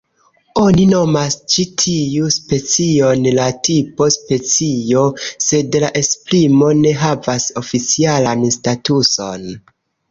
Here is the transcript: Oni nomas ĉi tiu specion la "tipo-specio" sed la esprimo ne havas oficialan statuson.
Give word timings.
Oni 0.59 0.85
nomas 0.93 1.35
ĉi 1.55 1.65
tiu 1.81 2.29
specion 2.37 3.29
la 3.41 3.45
"tipo-specio" 3.69 5.07
sed 5.29 5.81
la 5.85 5.95
esprimo 6.03 6.75
ne 6.83 6.99
havas 7.07 7.51
oficialan 7.65 8.49
statuson. 8.61 9.49